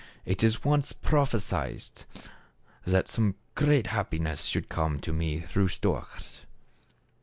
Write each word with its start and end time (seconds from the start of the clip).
It 0.25 0.43
was 0.43 0.63
once 0.63 0.93
prophesied 0.93 1.91
that 2.85 3.07
some 3.07 3.35
great 3.53 3.85
happi 3.85 4.19
ness 4.19 4.45
should 4.45 4.67
come 4.67 4.99
to 4.99 5.13
me 5.13 5.41
through 5.41 5.67
storks." 5.67 6.41